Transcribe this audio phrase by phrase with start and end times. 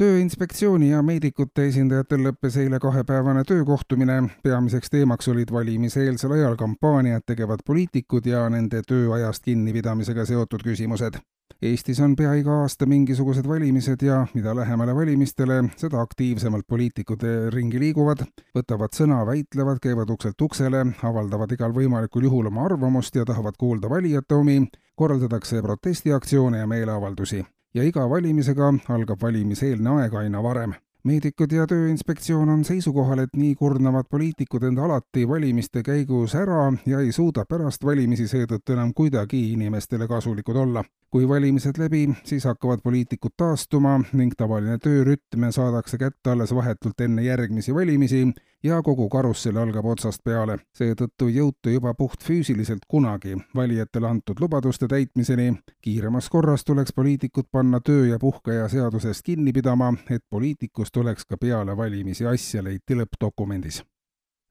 [0.00, 4.16] tööinspektsiooni ja meedikute esindajatel lõppes eile kahepäevane töökohtumine.
[4.42, 11.20] peamiseks teemaks olid valimiseelsel ajal kampaaniat tegevad poliitikud ja nende tööajast kinnipidamisega seotud küsimused.
[11.62, 17.22] Eestis on pea iga aasta mingisugused valimised ja mida lähemale valimistele, seda aktiivsemalt poliitikud
[17.54, 18.26] ringi liiguvad,
[18.56, 23.90] võtavad sõna, väitlevad, käivad ukselt uksele, avaldavad igal võimalikul juhul oma arvamust ja tahavad kuulda
[23.90, 30.74] valijate omi, korraldatakse protestiaktsioone ja meeleavaldusi ja iga valimisega algab valimiseelne aeg aina varem.
[31.04, 37.00] meedikud ja Tööinspektsioon on seisukohal, et nii kurnavad poliitikud end alati valimiste käigus ära ja
[37.00, 40.84] ei suuda pärast valimisi seetõttu enam kuidagi inimestele kasulikud olla
[41.14, 47.22] kui valimised läbi, siis hakkavad poliitikud taastuma ning tavaline töörütm saadakse kätte alles vahetult enne
[47.22, 48.24] järgmisi valimisi
[48.64, 50.58] ja kogu karussell algab otsast peale.
[50.78, 55.54] seetõttu ei jõuta juba puhtfüüsiliselt kunagi valijatele antud lubaduste täitmiseni.
[55.80, 61.36] kiiremas korras tuleks poliitikud panna töö- ja puhkeaja seadusest kinni pidama, et poliitikust oleks ka
[61.36, 63.84] peale valimisi asja, leiti lõppdokumendis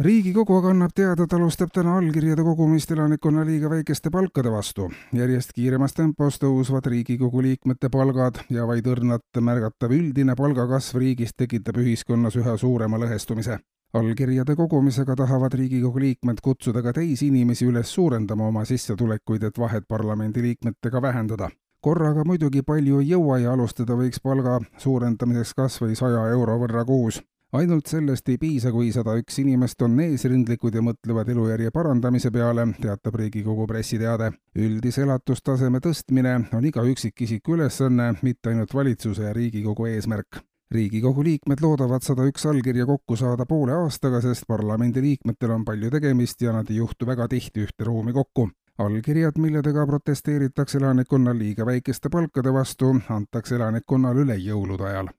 [0.00, 4.90] riigikogu aga annab teada, et alustab täna allkirjade kogumist elanikkonna liiga väikeste palkade vastu.
[5.12, 11.76] järjest kiiremas tempos tõusvad Riigikogu liikmete palgad ja vaid õrnalt märgatav üldine palgakasv riigis tekitab
[11.76, 13.58] ühiskonnas üha suurema lõhestumise.
[13.94, 19.88] Allkirjade kogumisega tahavad Riigikogu liikmed kutsuda ka teisi inimesi üles suurendama oma sissetulekuid, et vahet
[19.88, 21.50] parlamendiliikmetega vähendada.
[21.80, 26.84] Korraga muidugi palju ei jõua ja alustada võiks palga suurendamiseks kas või saja euro võrra
[26.84, 27.22] kuus.
[27.52, 32.68] Ainult sellest ei piisa, kui sada üks inimest on eesrindlikud ja mõtlevad elujärje parandamise peale,
[32.82, 34.30] teatab Riigikogu pressiteade.
[34.54, 41.62] üldise elatustaseme tõstmine on iga üksikisiku ülesanne, mitte ainult valitsuse ja Riigikogu eesmärk riigikogu liikmed
[41.62, 46.70] loodavad sada üks allkirja kokku saada poole aastaga, sest parlamendiliikmetel on palju tegemist ja nad
[46.70, 48.50] ei juhtu väga tihti ühte ruumi kokku.
[48.80, 55.10] allkirjad, milledega protesteeritakse elanikkonna liiga väikeste palkade vastu, antakse elanikkonnale üle jõulude ajal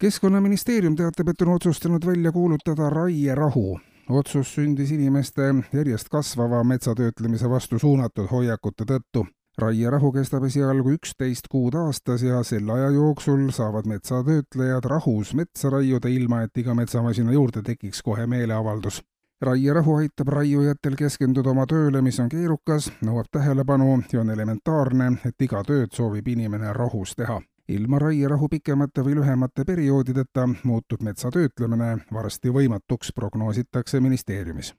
[0.00, 3.80] keskkonnaministeerium teatab, et on otsustanud välja kuulutada raierahu.
[4.08, 5.42] otsus sündis inimeste
[5.72, 9.26] järjest kasvava metsatöötlemise vastu suunatud hoiakute tõttu.
[9.58, 16.08] Raierahu kestab esialgu üksteist kuud aastas ja selle aja jooksul saavad metsatöötlejad rahus metsa raiuda,
[16.08, 19.02] ilma et iga metsamasina juurde tekiks kohe meeleavaldus
[19.42, 25.46] raierahu aitab raiujatel keskenduda oma tööle, mis on keerukas, nõuab tähelepanu ja on elementaarne, et
[25.46, 27.38] iga tööd soovib inimene rahus teha
[27.68, 34.72] ilma raierahu pikemate või lühemate perioodideta muutub metsa töötlemine varsti võimatuks, prognoositakse ministeeriumis.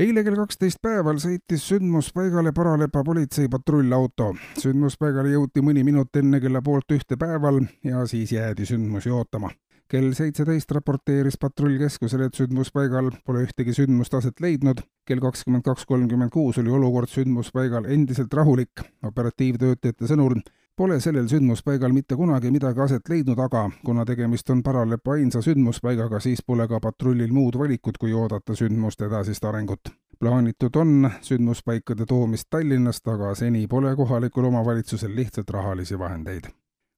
[0.00, 4.30] Eile kell kaksteist päeval sõitis sündmuspaigale Paralepa politseipatrullauto.
[4.62, 9.50] sündmuspaigale jõuti mõni minut enne kella poolt ühte päeval ja siis jäädi sündmusi ootama
[9.90, 14.84] kell seitseteist raporteeris patrullkeskusele, et sündmuspaigal pole ühtegi sündmust aset leidnud.
[15.04, 18.86] kell kakskümmend kaks kolmkümmend kuus oli olukord sündmuspaigal endiselt rahulik.
[19.02, 20.38] operatiivtöötajate sõnul
[20.80, 26.20] Pole sellel sündmuspaigal mitte kunagi midagi aset leidnud, aga kuna tegemist on Paralepa ainsa sündmuspaigaga,
[26.24, 29.92] siis pole ka patrullil muud valikut, kui oodata sündmuste edasist arengut.
[30.18, 36.48] plaanitud on sündmuspaikade toomist Tallinnast, aga seni pole kohalikul omavalitsusel lihtsalt rahalisi vahendeid.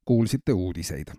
[0.04, 1.10] kuulsite uudiseid